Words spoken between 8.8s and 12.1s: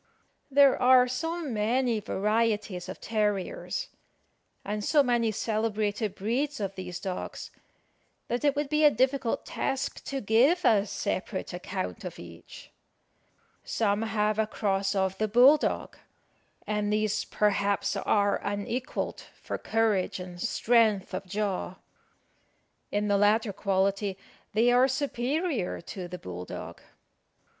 a difficult task to give a separate account